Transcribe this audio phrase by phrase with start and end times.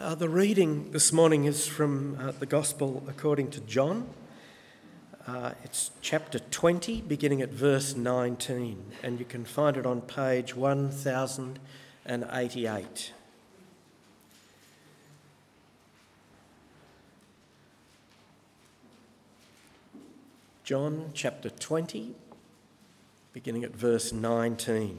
[0.00, 4.08] Uh, the reading this morning is from uh, the Gospel according to John.
[5.26, 10.56] Uh, it's chapter 20, beginning at verse 19, and you can find it on page
[10.56, 13.12] 1088.
[20.64, 22.14] John chapter 20,
[23.32, 24.98] beginning at verse 19.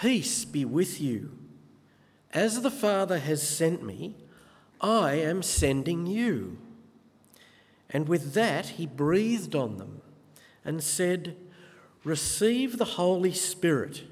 [0.00, 1.36] Peace be with you.
[2.32, 4.14] As the Father has sent me,
[4.80, 6.58] I am sending you.
[7.90, 10.02] And with that, he breathed on them
[10.64, 11.36] and said,
[12.04, 14.04] Receive the Holy Spirit.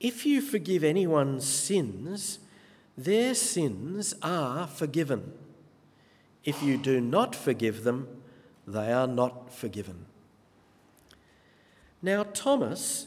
[0.00, 2.40] If you forgive anyone's sins,
[2.98, 5.32] their sins are forgiven.
[6.44, 8.08] If you do not forgive them,
[8.66, 10.06] they are not forgiven.
[12.02, 13.06] Now, Thomas,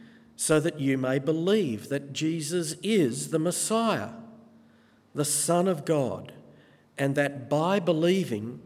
[0.41, 4.09] so that you may believe that Jesus is the Messiah,
[5.13, 6.31] the Son of God,
[6.97, 8.59] and that by believing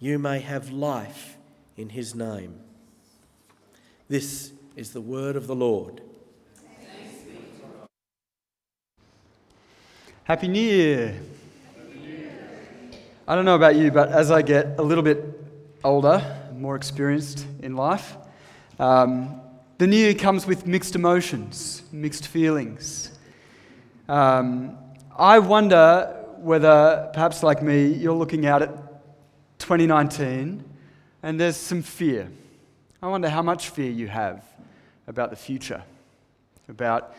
[0.00, 1.36] you may have life
[1.76, 2.58] in his name.
[4.08, 6.00] This is the word of the Lord.
[10.24, 11.20] Happy New Year.
[13.28, 15.22] I don't know about you, but as I get a little bit
[15.84, 16.24] older,
[16.54, 18.16] more experienced in life,
[18.78, 19.42] um,
[19.82, 23.10] the new comes with mixed emotions, mixed feelings.
[24.08, 24.78] Um,
[25.18, 28.70] I wonder whether, perhaps like me, you're looking out at
[29.58, 30.62] 2019
[31.24, 32.30] and there's some fear.
[33.02, 34.44] I wonder how much fear you have
[35.08, 35.82] about the future.
[36.68, 37.16] About,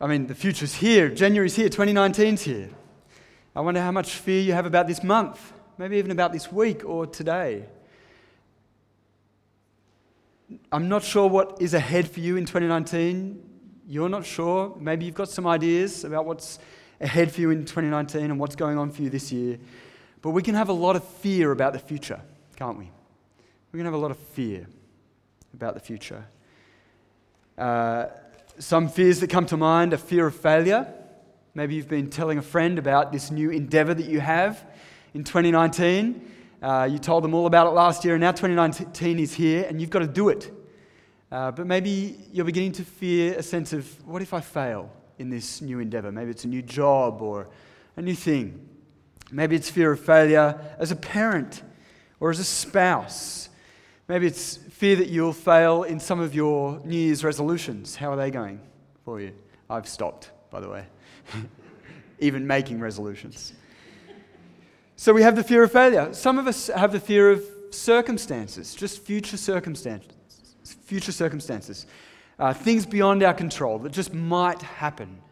[0.00, 2.70] I mean, the future's here, January's here, 2019's here.
[3.54, 6.82] I wonder how much fear you have about this month, maybe even about this week
[6.82, 7.66] or today.
[10.72, 13.40] I'm not sure what is ahead for you in 2019.
[13.86, 14.76] You're not sure.
[14.80, 16.58] Maybe you've got some ideas about what's
[17.00, 19.58] ahead for you in 2019 and what's going on for you this year.
[20.22, 22.20] But we can have a lot of fear about the future,
[22.56, 22.90] can't we?
[23.72, 24.66] We can have a lot of fear
[25.54, 26.24] about the future.
[27.56, 28.06] Uh,
[28.58, 30.92] some fears that come to mind are fear of failure.
[31.54, 34.64] Maybe you've been telling a friend about this new endeavor that you have
[35.14, 36.28] in 2019
[36.62, 39.80] uh, you told them all about it last year, and now 2019 is here, and
[39.80, 40.50] you've got to do it.
[41.32, 45.30] Uh, but maybe you're beginning to fear a sense of what if I fail in
[45.30, 46.10] this new endeavor?
[46.10, 47.48] Maybe it's a new job or
[47.96, 48.68] a new thing.
[49.30, 51.62] Maybe it's fear of failure as a parent
[52.18, 53.48] or as a spouse.
[54.08, 57.94] Maybe it's fear that you'll fail in some of your New Year's resolutions.
[57.94, 58.60] How are they going
[59.04, 59.32] for you?
[59.68, 60.84] I've stopped, by the way,
[62.18, 63.52] even making resolutions.
[65.00, 66.12] So we have the fear of failure.
[66.12, 70.12] Some of us have the fear of circumstances, just future circumstances,
[70.84, 71.86] future circumstances,
[72.38, 75.22] uh, things beyond our control that just might happen.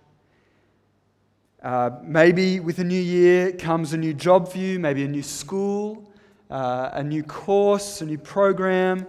[1.63, 5.23] Uh, maybe with a new year comes a new job for you, maybe a new
[5.23, 6.11] school,
[6.51, 9.07] uh, a new course, a new program,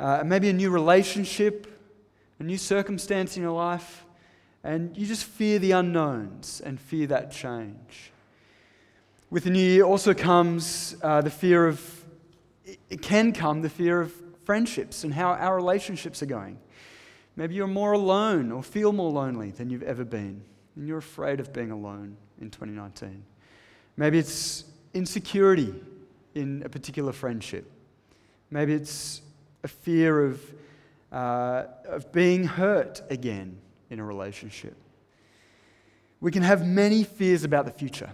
[0.00, 1.80] uh, maybe a new relationship,
[2.40, 4.04] a new circumstance in your life,
[4.64, 8.11] and you just fear the unknowns and fear that change.
[9.32, 12.04] With the new year also comes uh, the fear of,
[12.66, 14.12] it can come the fear of
[14.44, 16.58] friendships and how our relationships are going.
[17.34, 20.42] Maybe you're more alone or feel more lonely than you've ever been,
[20.76, 23.24] and you're afraid of being alone in 2019.
[23.96, 25.74] Maybe it's insecurity
[26.34, 27.72] in a particular friendship.
[28.50, 29.22] Maybe it's
[29.64, 30.42] a fear of,
[31.10, 33.56] uh, of being hurt again
[33.88, 34.76] in a relationship.
[36.20, 38.10] We can have many fears about the future.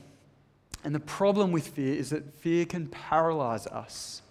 [0.85, 4.23] And the problem with fear is that fear can paralyze us.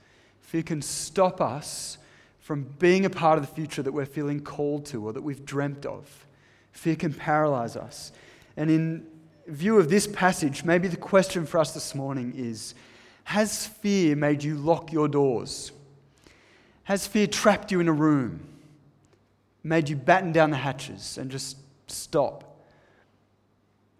[0.41, 1.97] Fear can stop us
[2.39, 5.45] from being a part of the future that we're feeling called to or that we've
[5.45, 6.25] dreamt of.
[6.71, 8.11] Fear can paralyze us.
[8.55, 9.05] And in
[9.47, 12.73] view of this passage, maybe the question for us this morning is
[13.25, 15.71] Has fear made you lock your doors?
[16.83, 18.47] Has fear trapped you in a room,
[19.61, 21.57] made you batten down the hatches and just
[21.87, 22.63] stop?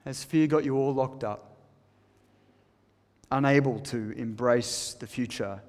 [0.06, 1.57] Has fear got you all locked up,
[3.32, 5.62] unable to embrace the future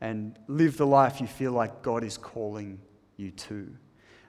[0.00, 2.80] and live the life you feel like God is calling
[3.16, 3.68] you to?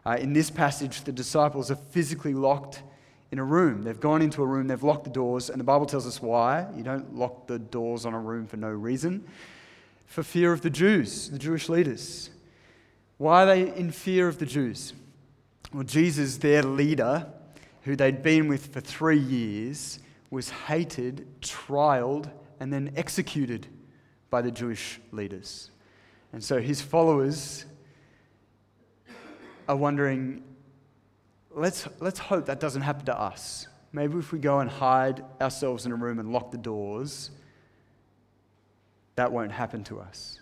[0.06, 2.83] Uh, in this passage, the disciples are physically locked
[3.31, 3.83] in a room.
[3.83, 6.68] They've gone into a room, they've locked the doors, and the Bible tells us why.
[6.75, 9.25] You don't lock the doors on a room for no reason.
[10.06, 12.30] For fear of the Jews, the Jewish leaders.
[13.18, 14.94] Why are they in fear of the Jews?
[15.74, 17.25] Well, Jesus, their leader,
[17.83, 20.00] who they'd been with for three years,
[20.30, 22.30] was hated, trialed,
[22.63, 23.68] and then executed
[24.30, 25.69] by the Jewish leaders.
[26.31, 27.65] And so his followers
[29.68, 30.44] are wondering
[31.51, 33.68] let's, let's hope that doesn't happen to us.
[33.92, 37.31] Maybe if we go and hide ourselves in a room and lock the doors,
[39.18, 40.39] that won't happen to us.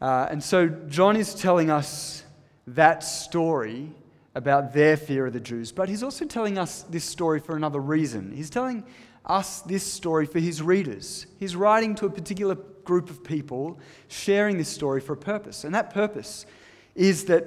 [0.00, 2.22] Uh, and so John is telling us
[2.68, 3.90] that story
[4.36, 7.80] about their fear of the Jews, but he's also telling us this story for another
[7.80, 8.30] reason.
[8.30, 8.84] He's telling
[9.28, 11.26] us this story for his readers.
[11.38, 12.54] He's writing to a particular
[12.84, 13.78] group of people,
[14.08, 15.64] sharing this story for a purpose.
[15.64, 16.46] And that purpose
[16.94, 17.44] is that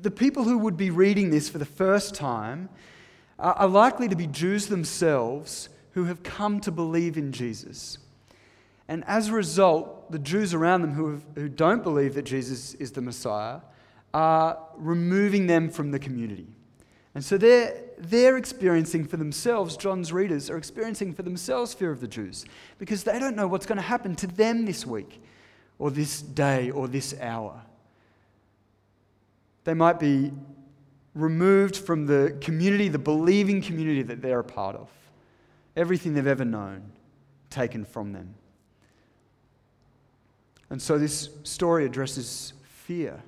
[0.00, 2.68] the people who would be reading this for the first time
[3.38, 7.98] are likely to be Jews themselves who have come to believe in Jesus.
[8.88, 12.74] And as a result, the Jews around them who, have, who don't believe that Jesus
[12.74, 13.60] is the Messiah
[14.14, 16.46] are removing them from the community.
[17.14, 17.74] And so they're,
[18.10, 22.44] they're experiencing for themselves, John's readers are experiencing for themselves fear of the Jews
[22.78, 25.22] because they don't know what's going to happen to them this week
[25.78, 27.62] or this day or this hour.
[29.64, 30.32] They might be
[31.14, 34.88] removed from the community, the believing community that they're a part of.
[35.76, 36.82] Everything they've ever known
[37.50, 38.34] taken from them.
[40.70, 43.22] And so this story addresses fear.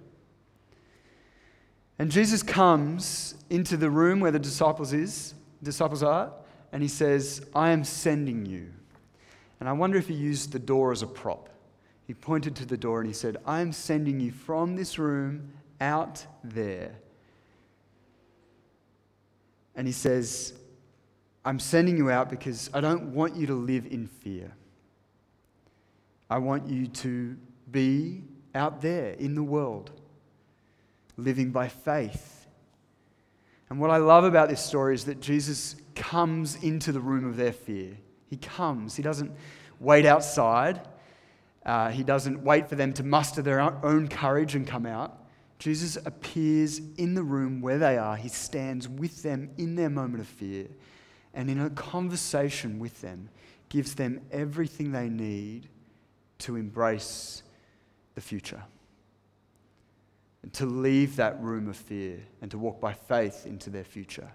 [1.98, 6.32] And Jesus comes into the room where the disciples is, disciples are,
[6.72, 8.72] and he says, "I am sending you."
[9.60, 11.48] And I wonder if he used the door as a prop.
[12.06, 15.52] He pointed to the door and he said, "I am sending you from this room
[15.80, 16.96] out there."
[19.76, 20.54] And he says,
[21.44, 24.52] I'm sending you out because I don't want you to live in fear.
[26.30, 27.36] I want you to
[27.70, 28.22] be
[28.54, 29.90] out there in the world,
[31.16, 32.46] living by faith.
[33.70, 37.36] And what I love about this story is that Jesus comes into the room of
[37.36, 37.96] their fear.
[38.28, 39.32] He comes, He doesn't
[39.80, 40.80] wait outside,
[41.64, 45.20] uh, He doesn't wait for them to muster their own courage and come out.
[45.58, 48.16] Jesus appears in the room where they are.
[48.16, 50.66] He stands with them in their moment of fear
[51.34, 53.28] and in a conversation with them
[53.68, 55.68] gives them everything they need
[56.38, 57.42] to embrace
[58.14, 58.62] the future
[60.44, 64.30] and to leave that room of fear and to walk by faith into their future.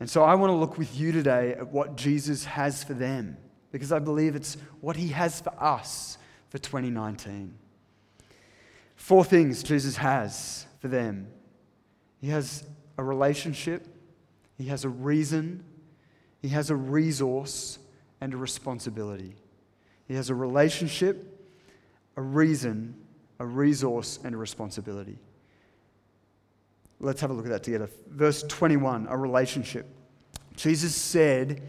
[0.00, 3.38] And so I want to look with you today at what Jesus has for them
[3.72, 6.18] because I believe it's what he has for us
[6.50, 7.54] for 2019.
[8.96, 11.28] Four things Jesus has for them
[12.20, 12.64] He has
[12.98, 13.88] a relationship,
[14.58, 15.64] He has a reason,
[16.42, 17.78] He has a resource,
[18.20, 19.36] and a responsibility.
[20.06, 21.48] He has a relationship,
[22.14, 22.94] a reason,
[23.38, 25.18] a resource, and a responsibility.
[27.00, 27.88] Let's have a look at that together.
[28.08, 29.86] Verse 21, a relationship.
[30.56, 31.62] Jesus said,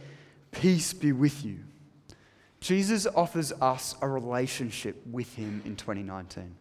[0.51, 1.59] Peace be with you.
[2.59, 6.55] Jesus offers us a relationship with Him in 2019.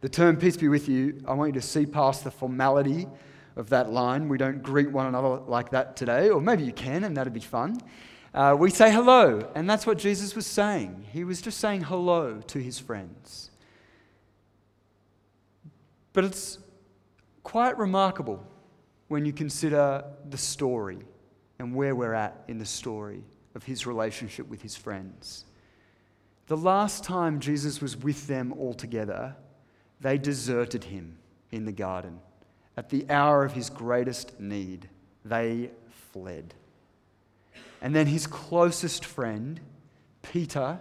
[0.00, 3.06] The term peace be with you, I want you to see past the formality
[3.56, 4.28] of that line.
[4.28, 7.40] We don't greet one another like that today, or maybe you can, and that'd be
[7.40, 7.78] fun.
[8.32, 11.06] Uh, we say hello, and that's what Jesus was saying.
[11.12, 13.50] He was just saying hello to his friends.
[16.12, 16.58] But it's
[17.42, 18.44] quite remarkable
[19.08, 20.98] when you consider the story
[21.58, 23.24] and where we're at in the story
[23.56, 25.44] of his relationship with his friends.
[26.46, 29.34] The last time Jesus was with them all together,
[30.00, 31.18] they deserted him
[31.50, 32.20] in the garden.
[32.76, 34.88] At the hour of his greatest need,
[35.24, 35.70] they
[36.12, 36.54] fled.
[37.80, 39.60] And then his closest friend,
[40.22, 40.78] Peter,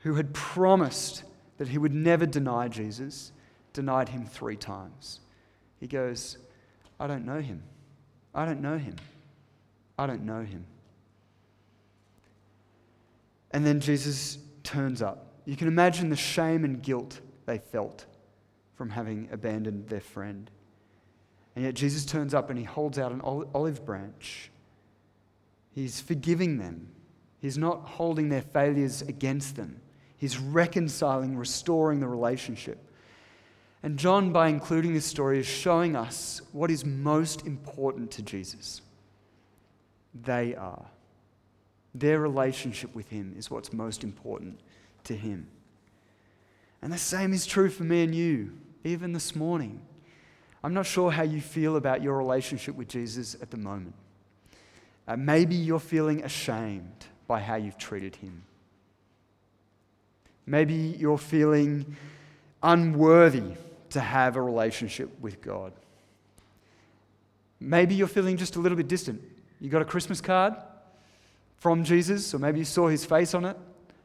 [0.00, 1.24] who had promised
[1.58, 3.32] that he would never deny Jesus,
[3.72, 5.20] denied him three times.
[5.80, 6.38] He goes,
[7.00, 7.62] I don't know him.
[8.34, 8.96] I don't know him.
[9.98, 10.66] I don't know him.
[13.52, 15.26] And then Jesus turns up.
[15.44, 18.06] You can imagine the shame and guilt they felt
[18.74, 20.50] from having abandoned their friend.
[21.54, 24.50] And yet Jesus turns up and he holds out an olive branch.
[25.74, 26.88] He's forgiving them.
[27.40, 29.80] He's not holding their failures against them.
[30.16, 32.78] He's reconciling, restoring the relationship.
[33.82, 38.80] And John, by including this story, is showing us what is most important to Jesus.
[40.14, 40.86] They are.
[41.94, 44.60] Their relationship with him is what's most important
[45.04, 45.48] to him.
[46.80, 48.52] And the same is true for me and you,
[48.84, 49.82] even this morning.
[50.62, 53.94] I'm not sure how you feel about your relationship with Jesus at the moment.
[55.06, 58.42] Uh, maybe you're feeling ashamed by how you've treated him.
[60.46, 61.96] Maybe you're feeling
[62.62, 63.54] unworthy
[63.90, 65.72] to have a relationship with God.
[67.60, 69.22] Maybe you're feeling just a little bit distant.
[69.60, 70.54] You got a Christmas card
[71.58, 73.56] from Jesus, or maybe you saw his face on it,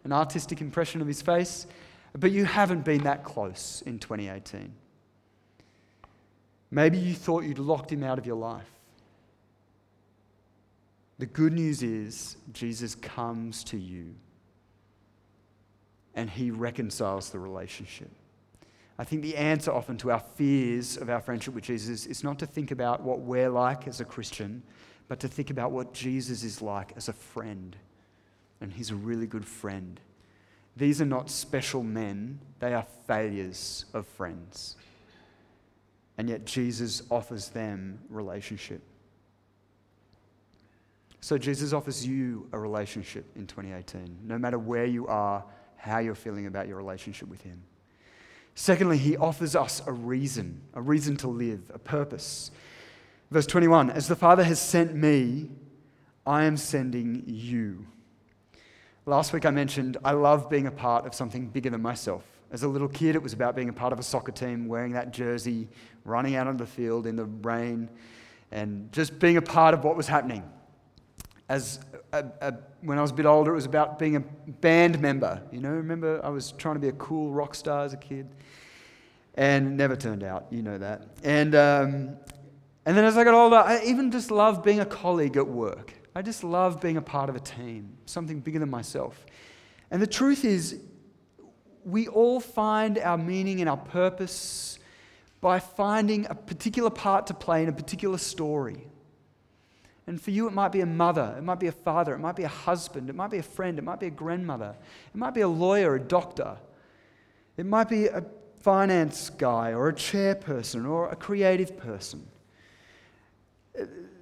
[0.05, 1.67] an artistic impression of his face,
[2.17, 4.71] but you haven't been that close in 2018.
[6.71, 8.69] Maybe you thought you'd locked him out of your life.
[11.19, 14.15] The good news is, Jesus comes to you
[16.15, 18.09] and he reconciles the relationship.
[18.97, 22.39] I think the answer often to our fears of our friendship with Jesus is not
[22.39, 24.63] to think about what we're like as a Christian,
[25.07, 27.75] but to think about what Jesus is like as a friend.
[28.59, 29.99] And he's a really good friend.
[30.75, 34.75] These are not special men, they are failures of friends
[36.19, 38.81] and yet Jesus offers them relationship.
[41.21, 45.43] So Jesus offers you a relationship in 2018, no matter where you are,
[45.75, 47.61] how you're feeling about your relationship with Him.
[48.55, 52.51] Secondly, He offers us a reason, a reason to live, a purpose.
[53.31, 55.49] Verse 21 As the Father has sent me,
[56.25, 57.85] I am sending you.
[59.05, 62.23] Last week I mentioned I love being a part of something bigger than myself.
[62.51, 64.93] As a little kid, it was about being a part of a soccer team, wearing
[64.93, 65.67] that jersey,
[66.03, 67.89] running out on the field in the rain,
[68.51, 70.43] and just being a part of what was happening.
[71.49, 71.79] As
[72.13, 75.41] a, a, when I was a bit older, it was about being a band member.
[75.51, 78.29] You know, remember I was trying to be a cool rock star as a kid,
[79.35, 80.45] and never turned out.
[80.51, 81.07] You know that.
[81.23, 82.17] And um,
[82.85, 85.93] and then as I got older, I even just loved being a colleague at work.
[86.15, 89.25] I just love being a part of a team, something bigger than myself.
[89.91, 90.79] And the truth is,
[91.85, 94.79] we all find our meaning and our purpose
[95.41, 98.88] by finding a particular part to play in a particular story.
[100.09, 102.35] And for you, it might be a mother, it might be a father, it might
[102.35, 104.75] be a husband, it might be a friend, it might be a grandmother,
[105.13, 106.57] it might be a lawyer, a doctor,
[107.57, 108.25] it might be a
[108.59, 112.27] finance guy or a chairperson or a creative person.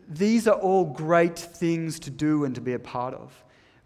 [0.10, 3.32] These are all great things to do and to be a part of.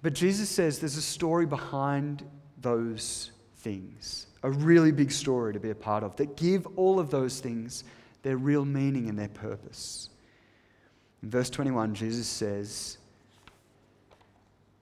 [0.02, 2.26] But Jesus says there's a story behind
[2.62, 7.12] those things, a really big story to be a part of, that give all of
[7.12, 7.84] those things
[8.24, 10.10] their real meaning and their purpose.
[11.24, 12.98] In verse 21, Jesus says,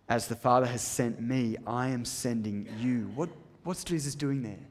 [0.07, 3.11] As the Father has sent me, I am sending you.
[3.15, 3.29] What,
[3.63, 4.67] what's Jesus doing there?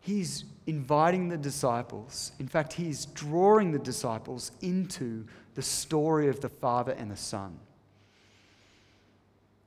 [0.00, 2.32] He's inviting the disciples.
[2.38, 7.58] In fact, he's drawing the disciples into the story of the Father and the Son.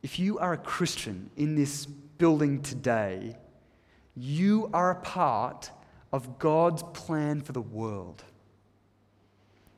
[0.02, 3.36] If you are a Christian in this building today,
[4.16, 5.72] you are a part
[6.12, 8.24] of God's plan for the world.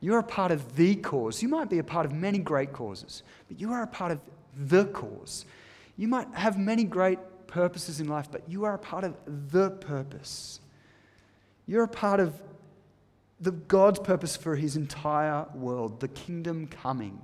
[0.05, 1.41] You're a part of the cause.
[1.41, 4.19] You might be a part of many great causes, but you are a part of
[4.55, 5.45] the cause.
[5.97, 9.71] You might have many great purposes in life, but you are a part of the
[9.71, 10.59] purpose.
[11.65, 12.39] You're a part of
[13.39, 17.19] the God's purpose for his entire world, the kingdom coming,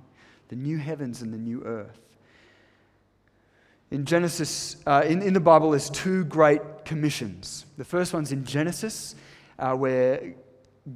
[0.48, 2.00] the new heavens and the new earth.
[3.92, 7.64] In Genesis, uh, in, in the Bible, there's two great commissions.
[7.78, 9.14] The first one's in Genesis,
[9.60, 10.34] uh, where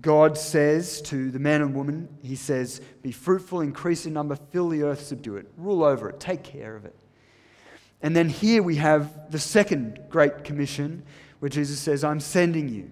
[0.01, 4.69] God says to the man and woman, He says, Be fruitful, increase in number, fill
[4.69, 6.95] the earth, subdue it, rule over it, take care of it.
[8.03, 11.05] And then here we have the second Great Commission,
[11.39, 12.91] where Jesus says, I'm sending you.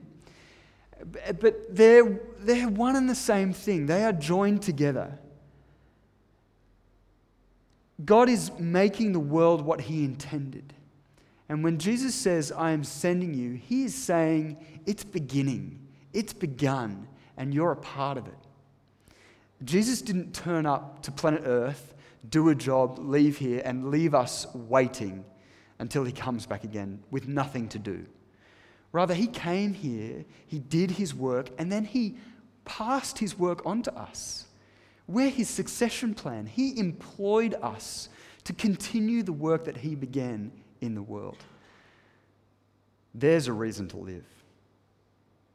[1.40, 5.18] But they're, they're one and the same thing, they are joined together.
[8.04, 10.72] God is making the world what He intended.
[11.48, 15.83] And when Jesus says, I am sending you, He is saying, It's beginning,
[16.14, 17.06] it's begun,
[17.36, 18.38] and you're a part of it.
[19.64, 21.94] Jesus didn't turn up to planet Earth,
[22.28, 25.24] do a job, leave here, and leave us waiting
[25.78, 28.06] until He comes back again with nothing to do.
[28.92, 32.16] Rather, He came here, He did His work, and then He
[32.64, 34.46] passed His work on to us.
[35.06, 36.46] We're his succession plan.
[36.46, 38.08] He employed us
[38.44, 41.38] to continue the work that he began in the world.
[43.14, 44.24] There's a reason to live.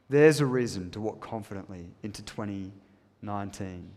[0.10, 3.92] There's a reason to walk confidently into 2019.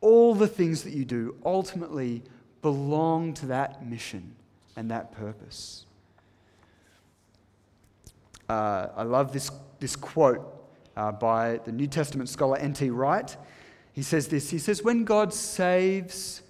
[0.00, 2.22] All the things that you do ultimately
[2.62, 4.36] belong to that mission
[4.76, 5.86] and that purpose.
[8.48, 10.62] Uh, I love this, this quote
[10.96, 12.90] uh, by the New Testament scholar N.T.
[12.90, 13.36] Wright.
[13.92, 16.42] He says this He says, When God saves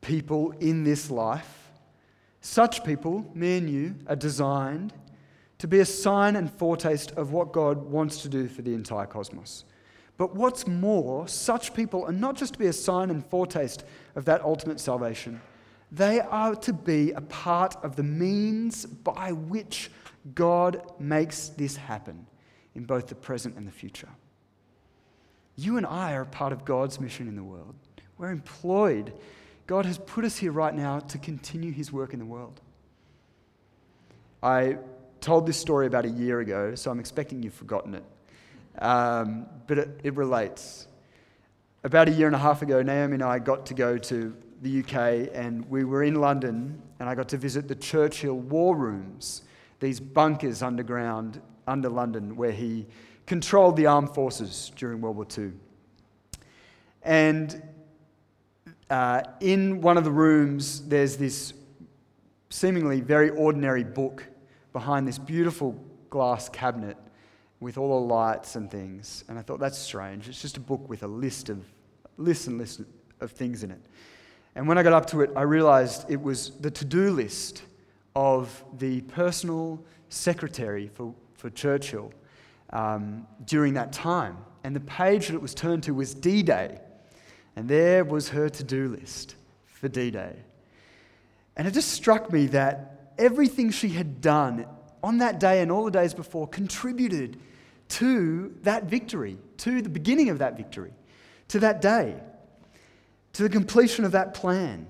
[0.00, 1.70] people in this life,
[2.40, 4.92] such people, me and you, are designed
[5.58, 9.06] to be a sign and foretaste of what God wants to do for the entire
[9.06, 9.64] cosmos.
[10.16, 13.84] But what's more, such people are not just to be a sign and foretaste
[14.16, 15.40] of that ultimate salvation,
[15.90, 19.90] they are to be a part of the means by which
[20.34, 22.26] God makes this happen
[22.74, 24.08] in both the present and the future.
[25.56, 27.74] You and I are a part of God's mission in the world.
[28.18, 29.12] We're employed.
[29.66, 32.60] God has put us here right now to continue his work in the world.
[34.42, 34.78] I
[35.20, 38.04] told this story about a year ago, so I'm expecting you've forgotten it.
[38.82, 40.86] Um, but it, it relates.
[41.84, 44.80] About a year and a half ago, Naomi and I got to go to the
[44.80, 49.42] UK, and we were in London, and I got to visit the Churchill War Rooms,
[49.80, 52.86] these bunkers underground under London where he
[53.26, 55.52] controlled the armed forces during World War II.
[57.02, 57.62] And
[58.90, 61.52] uh, in one of the rooms, there's this
[62.50, 64.26] seemingly very ordinary book
[64.72, 65.72] behind this beautiful
[66.10, 66.96] glass cabinet
[67.60, 69.24] with all the lights and things.
[69.28, 70.28] And I thought, that's strange.
[70.28, 71.64] It's just a book with a list of
[72.16, 72.82] lists and lists
[73.20, 73.80] of things in it.
[74.54, 77.62] And when I got up to it, I realized it was the to do list
[78.14, 82.12] of the personal secretary for, for Churchill
[82.70, 84.36] um, during that time.
[84.64, 86.80] And the page that it was turned to was D Day.
[87.56, 90.36] And there was her to do list for D Day.
[91.56, 94.66] And it just struck me that everything she had done
[95.02, 97.38] on that day and all the days before contributed
[97.88, 100.92] to that victory, to the beginning of that victory,
[101.48, 102.16] to that day,
[103.32, 104.86] to the completion of that plan.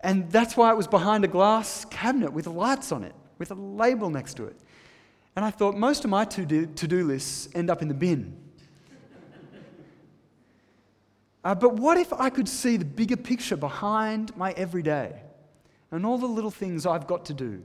[0.00, 3.54] And that's why it was behind a glass cabinet with lights on it, with a
[3.54, 4.56] label next to it.
[5.34, 8.36] And I thought, most of my to do lists end up in the bin.
[11.44, 15.22] uh, but what if I could see the bigger picture behind my everyday
[15.92, 17.62] and all the little things I've got to do?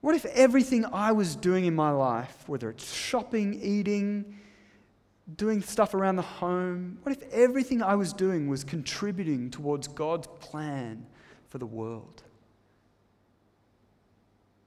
[0.00, 4.38] What if everything I was doing in my life, whether it's shopping, eating,
[5.36, 10.26] doing stuff around the home, what if everything I was doing was contributing towards God's
[10.40, 11.06] plan
[11.48, 12.22] for the world?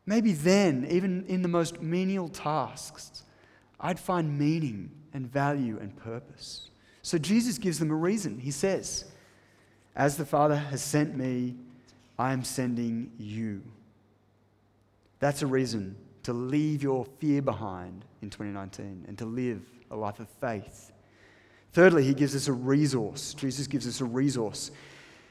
[0.05, 3.23] Maybe then, even in the most menial tasks,
[3.79, 6.69] I'd find meaning and value and purpose.
[7.01, 8.37] So Jesus gives them a reason.
[8.39, 9.05] He says,
[9.95, 11.55] As the Father has sent me,
[12.17, 13.61] I am sending you.
[15.19, 20.19] That's a reason to leave your fear behind in 2019 and to live a life
[20.19, 20.91] of faith.
[21.73, 23.33] Thirdly, he gives us a resource.
[23.33, 24.71] Jesus gives us a resource.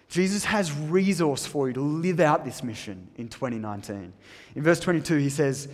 [0.08, 4.12] Jesus has resource for you to live out this mission in 2019.
[4.54, 5.68] In verse 22, he says,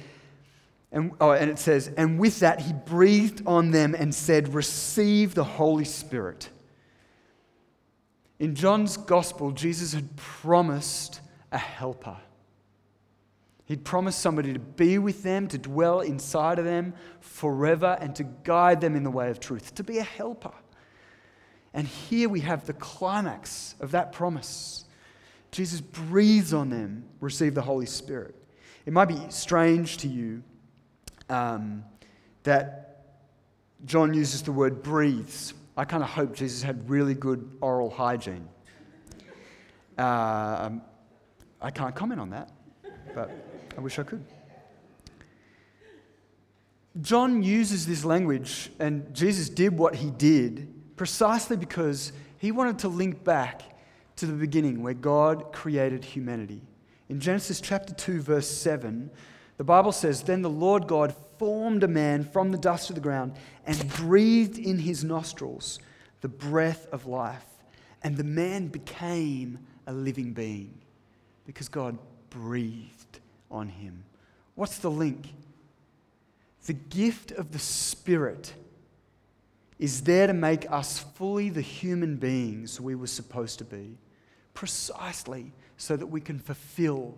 [0.93, 5.35] and, oh, and it says, and with that he breathed on them and said, Receive
[5.35, 6.49] the Holy Spirit.
[8.39, 11.21] In John's gospel, Jesus had promised
[11.51, 12.17] a helper.
[13.65, 18.25] He'd promised somebody to be with them, to dwell inside of them forever, and to
[18.25, 20.55] guide them in the way of truth, to be a helper.
[21.75, 24.87] And here we have the climax of that promise.
[25.51, 28.35] Jesus breathes on them, receive the Holy Spirit.
[28.87, 30.43] It might be strange to you
[31.29, 31.85] um,
[32.45, 33.05] that
[33.85, 35.53] John uses the word breathes.
[35.77, 38.49] I kind of hope Jesus had really good oral hygiene.
[39.99, 40.03] Uh,
[40.61, 40.83] um,
[41.61, 42.51] I can't comment on that,
[43.15, 43.31] but
[43.77, 44.25] I wish I could.
[47.01, 52.89] John uses this language, and Jesus did what he did precisely because he wanted to
[52.89, 53.63] link back
[54.17, 56.61] to the beginning where God created humanity.
[57.09, 59.11] In Genesis chapter 2, verse 7,
[59.57, 63.01] the Bible says, Then the Lord God formed a man from the dust of the
[63.01, 65.79] ground and breathed in his nostrils
[66.21, 67.45] the breath of life.
[68.03, 70.75] And the man became a living being
[71.47, 71.99] because God
[72.31, 74.05] breathed on him.
[74.55, 75.35] What's the link?
[76.67, 78.55] The gift of the Spirit
[79.79, 83.97] is there to make us fully the human beings we were supposed to be,
[84.53, 87.17] precisely so that we can fulfill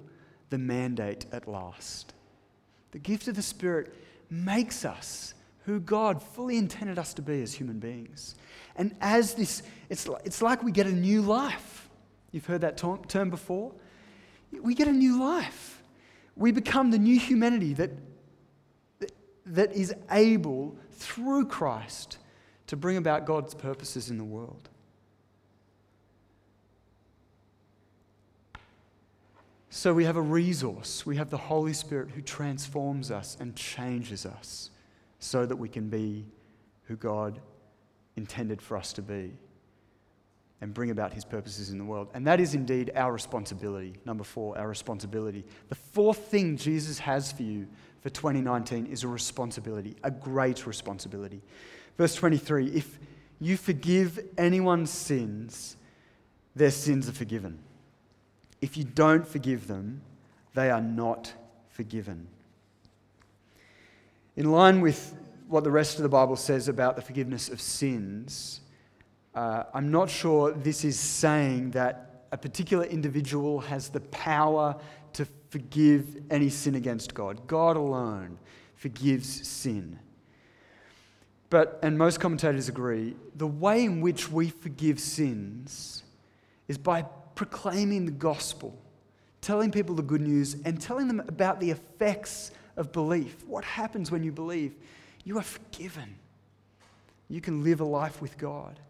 [0.51, 2.13] the mandate at last.
[2.93, 3.95] The gift of the Spirit
[4.29, 8.35] makes us who God fully intended us to be as human beings.
[8.77, 11.89] And as this, it's, it's like we get a new life.
[12.33, 13.73] You've heard that term before?
[14.53, 15.83] We get a new life.
[16.37, 17.91] We become the new humanity that,
[19.01, 19.13] that,
[19.47, 22.19] that is able, through Christ,
[22.69, 24.69] to bring about God's purposes in the world.
[29.69, 31.05] So we have a resource.
[31.05, 34.71] We have the Holy Spirit who transforms us and changes us
[35.21, 36.27] so that we can be
[36.85, 37.41] who God
[38.17, 39.33] intended for us to be
[40.61, 42.09] and bring about his purposes in the world.
[42.13, 43.95] And that is indeed our responsibility.
[44.05, 45.45] Number four, our responsibility.
[45.69, 47.67] The fourth thing Jesus has for you
[48.01, 51.41] for 2019 is a responsibility, a great responsibility.
[51.97, 52.99] Verse 23 If
[53.41, 55.77] you forgive anyone's sins,
[56.55, 57.59] their sins are forgiven.
[58.61, 60.03] If you don't forgive them,
[60.55, 61.33] they are not
[61.69, 62.27] forgiven.
[64.41, 65.15] In line with
[65.49, 68.63] what the rest of the Bible says about the forgiveness of sins,
[69.35, 74.81] uh, I'm not sure this is saying that a particular individual has the power
[75.13, 77.47] to forgive any sin against God.
[77.47, 78.39] God alone
[78.77, 79.99] forgives sin.
[81.51, 86.03] But, and most commentators agree, the way in which we forgive sins
[86.67, 87.03] is by
[87.35, 88.81] proclaiming the gospel,
[89.43, 93.45] telling people the good news, and telling them about the effects of belief.
[93.47, 94.75] What happens when you believe?
[95.23, 96.17] You are forgiven.
[97.29, 98.81] You can live a life with God.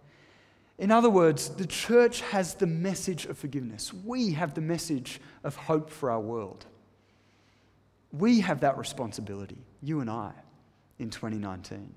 [0.79, 3.93] In other words, the church has the message of forgiveness.
[3.93, 6.65] We have the message of hope for our world.
[8.13, 10.33] We have that responsibility, you and I,
[10.99, 11.93] in 2019.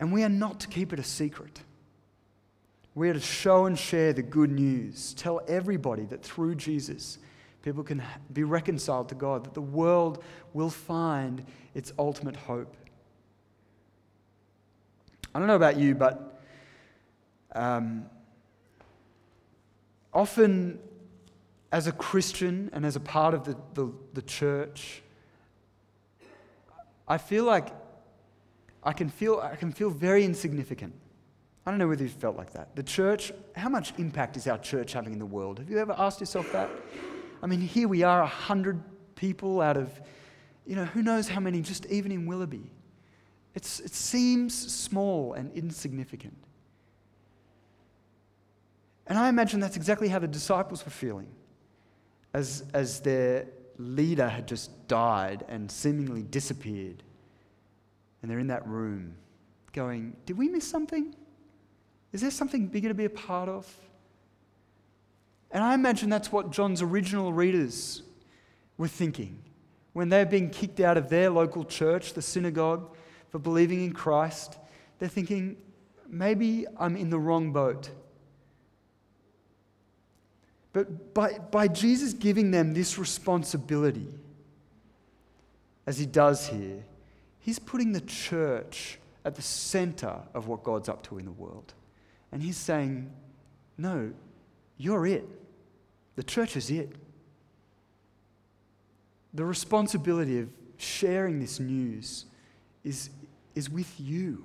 [0.00, 1.60] And we are not to keep it a secret.
[2.94, 7.18] We are to show and share the good news, tell everybody that through Jesus,
[7.66, 8.00] people can
[8.32, 12.76] be reconciled to God, that the world will find its ultimate hope.
[15.34, 16.40] I don't know about you, but
[17.56, 18.06] um,
[20.14, 20.78] often
[21.72, 25.02] as a Christian and as a part of the, the, the church,
[27.08, 27.74] I feel like
[28.84, 30.94] I can feel, I can feel very insignificant.
[31.66, 32.76] I don't know whether you've felt like that.
[32.76, 35.58] The church, how much impact is our church having in the world?
[35.58, 36.70] Have you ever asked yourself that?
[37.42, 38.82] I mean, here we are, 100
[39.14, 39.90] people out of,
[40.66, 42.70] you know, who knows how many, just even in Willoughby.
[43.54, 46.36] It's, it seems small and insignificant.
[49.06, 51.28] And I imagine that's exactly how the disciples were feeling
[52.34, 53.46] as, as their
[53.78, 57.02] leader had just died and seemingly disappeared
[58.26, 59.14] and they're in that room
[59.72, 61.14] going, Did we miss something?
[62.12, 63.72] Is there something bigger to be a part of?
[65.56, 68.02] And I imagine that's what John's original readers
[68.76, 69.42] were thinking
[69.94, 72.94] when they're being kicked out of their local church, the synagogue,
[73.30, 74.58] for believing in Christ.
[74.98, 75.56] They're thinking,
[76.06, 77.88] maybe I'm in the wrong boat.
[80.74, 84.12] But by, by Jesus giving them this responsibility,
[85.86, 86.84] as he does here,
[87.38, 91.72] He's putting the church at the center of what God's up to in the world.
[92.30, 93.10] And he's saying,
[93.78, 94.12] No,
[94.76, 95.24] you're it.
[96.16, 96.92] The church is it.
[99.34, 100.48] The responsibility of
[100.78, 102.24] sharing this news
[102.84, 103.10] is,
[103.54, 104.44] is with you.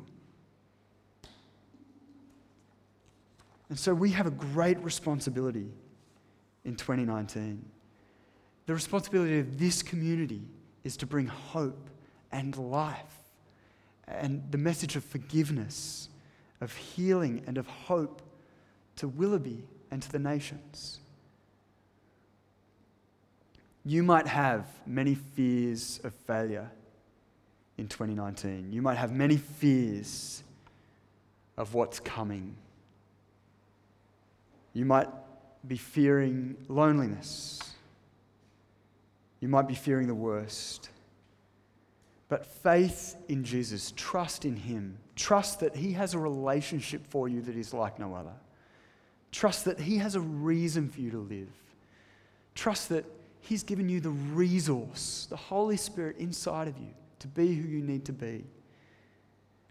[3.69, 5.69] And so we have a great responsibility
[6.65, 7.63] in 2019.
[8.65, 10.41] The responsibility of this community
[10.83, 11.89] is to bring hope
[12.33, 13.19] and life,
[14.07, 16.09] and the message of forgiveness,
[16.59, 18.21] of healing, and of hope
[18.97, 20.99] to Willoughby and to the nations.
[23.83, 26.69] You might have many fears of failure
[27.77, 28.71] in 2019.
[28.71, 30.43] You might have many fears
[31.57, 32.55] of what's coming.
[34.73, 35.09] You might
[35.67, 37.59] be fearing loneliness.
[39.39, 40.89] You might be fearing the worst.
[42.29, 47.41] But faith in Jesus, trust in Him, trust that He has a relationship for you
[47.41, 48.33] that is like no other.
[49.31, 51.49] Trust that He has a reason for you to live.
[52.53, 53.05] Trust that
[53.41, 57.81] He's given you the resource, the Holy Spirit inside of you to be who you
[57.81, 58.45] need to be.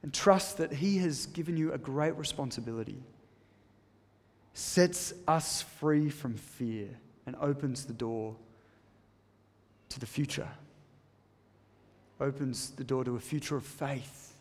[0.03, 3.03] And trust that He has given you a great responsibility,
[4.55, 6.89] sets us free from fear,
[7.27, 8.35] and opens the door
[9.91, 10.49] to the future,
[12.21, 14.35] opens the door to a future of faith.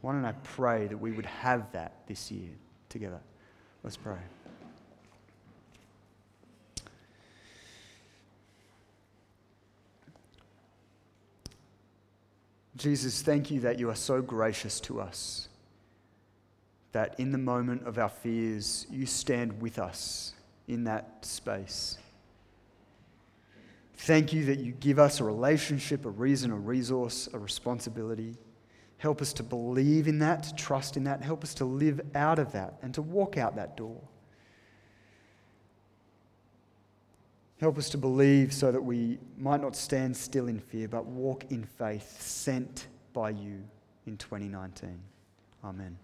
[0.00, 2.50] Why don't I pray that we would have that this year
[2.88, 3.20] together?
[3.82, 4.16] Let's pray.
[12.80, 15.48] Jesus, thank you that you are so gracious to us,
[16.92, 20.32] that in the moment of our fears, you stand with us
[20.66, 21.98] in that space.
[23.96, 28.34] Thank you that you give us a relationship, a reason, a resource, a responsibility.
[28.96, 31.22] Help us to believe in that, to trust in that.
[31.22, 34.00] Help us to live out of that and to walk out that door.
[37.60, 41.44] Help us to believe so that we might not stand still in fear, but walk
[41.50, 43.62] in faith, sent by you
[44.06, 44.98] in 2019.
[45.62, 45.98] Amen.